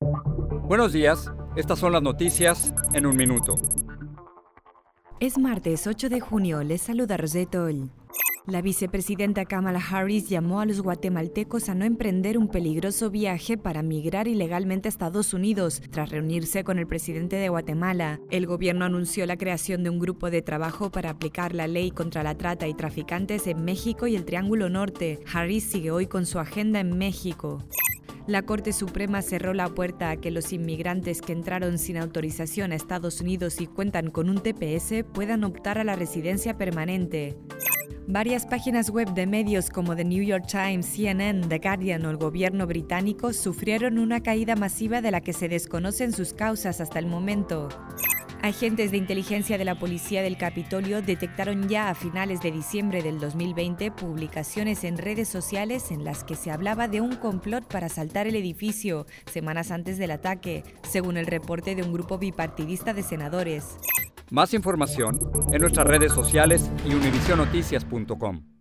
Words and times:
Buenos 0.00 0.92
días, 0.92 1.32
estas 1.56 1.78
son 1.78 1.92
las 1.92 2.02
noticias 2.02 2.74
en 2.92 3.06
un 3.06 3.16
minuto. 3.16 3.54
Es 5.20 5.38
martes 5.38 5.86
8 5.86 6.10
de 6.10 6.20
junio, 6.20 6.62
les 6.62 6.82
saluda 6.82 7.16
Rosette 7.16 7.56
La 8.46 8.60
vicepresidenta 8.60 9.46
Kamala 9.46 9.80
Harris 9.80 10.28
llamó 10.28 10.60
a 10.60 10.66
los 10.66 10.82
guatemaltecos 10.82 11.70
a 11.70 11.74
no 11.74 11.86
emprender 11.86 12.36
un 12.36 12.48
peligroso 12.48 13.10
viaje 13.10 13.56
para 13.56 13.82
migrar 13.82 14.28
ilegalmente 14.28 14.88
a 14.88 14.90
Estados 14.90 15.32
Unidos 15.32 15.80
tras 15.90 16.10
reunirse 16.10 16.62
con 16.62 16.78
el 16.78 16.86
presidente 16.86 17.36
de 17.36 17.48
Guatemala. 17.48 18.20
El 18.30 18.46
gobierno 18.46 18.84
anunció 18.84 19.24
la 19.24 19.38
creación 19.38 19.82
de 19.82 19.88
un 19.88 19.98
grupo 19.98 20.30
de 20.30 20.42
trabajo 20.42 20.90
para 20.90 21.10
aplicar 21.10 21.54
la 21.54 21.68
ley 21.68 21.90
contra 21.90 22.22
la 22.22 22.36
trata 22.36 22.68
y 22.68 22.74
traficantes 22.74 23.46
en 23.46 23.64
México 23.64 24.06
y 24.06 24.16
el 24.16 24.26
Triángulo 24.26 24.68
Norte. 24.68 25.20
Harris 25.32 25.64
sigue 25.64 25.90
hoy 25.90 26.06
con 26.06 26.26
su 26.26 26.38
agenda 26.38 26.80
en 26.80 26.98
México. 26.98 27.64
La 28.26 28.42
Corte 28.42 28.72
Suprema 28.72 29.22
cerró 29.22 29.54
la 29.54 29.68
puerta 29.68 30.10
a 30.10 30.16
que 30.16 30.32
los 30.32 30.52
inmigrantes 30.52 31.22
que 31.22 31.32
entraron 31.32 31.78
sin 31.78 31.96
autorización 31.96 32.72
a 32.72 32.74
Estados 32.74 33.20
Unidos 33.20 33.60
y 33.60 33.68
cuentan 33.68 34.10
con 34.10 34.28
un 34.28 34.42
TPS 34.42 35.04
puedan 35.12 35.44
optar 35.44 35.78
a 35.78 35.84
la 35.84 35.94
residencia 35.94 36.58
permanente. 36.58 37.36
Varias 38.08 38.44
páginas 38.44 38.90
web 38.90 39.14
de 39.14 39.28
medios 39.28 39.70
como 39.70 39.94
The 39.94 40.04
New 40.04 40.24
York 40.24 40.46
Times, 40.48 40.86
CNN, 40.86 41.46
The 41.46 41.58
Guardian 41.58 42.04
o 42.04 42.10
el 42.10 42.16
gobierno 42.16 42.66
británico 42.66 43.32
sufrieron 43.32 43.98
una 43.98 44.20
caída 44.24 44.56
masiva 44.56 45.00
de 45.00 45.12
la 45.12 45.20
que 45.20 45.32
se 45.32 45.48
desconocen 45.48 46.12
sus 46.12 46.32
causas 46.32 46.80
hasta 46.80 46.98
el 46.98 47.06
momento. 47.06 47.68
Agentes 48.46 48.92
de 48.92 48.96
inteligencia 48.96 49.58
de 49.58 49.64
la 49.64 49.74
Policía 49.74 50.22
del 50.22 50.36
Capitolio 50.36 51.02
detectaron 51.02 51.68
ya 51.68 51.90
a 51.90 51.96
finales 51.96 52.40
de 52.42 52.52
diciembre 52.52 53.02
del 53.02 53.18
2020 53.18 53.90
publicaciones 53.90 54.84
en 54.84 54.98
redes 54.98 55.28
sociales 55.28 55.90
en 55.90 56.04
las 56.04 56.22
que 56.22 56.36
se 56.36 56.52
hablaba 56.52 56.86
de 56.86 57.00
un 57.00 57.16
complot 57.16 57.66
para 57.66 57.86
asaltar 57.86 58.28
el 58.28 58.36
edificio 58.36 59.04
semanas 59.26 59.72
antes 59.72 59.98
del 59.98 60.12
ataque, 60.12 60.62
según 60.88 61.16
el 61.16 61.26
reporte 61.26 61.74
de 61.74 61.82
un 61.82 61.92
grupo 61.92 62.18
bipartidista 62.18 62.94
de 62.94 63.02
senadores. 63.02 63.78
Más 64.30 64.54
información 64.54 65.18
en 65.50 65.60
nuestras 65.60 65.88
redes 65.88 66.12
sociales 66.12 66.70
y 66.84 66.94
univisionoticias.com. 66.94 68.55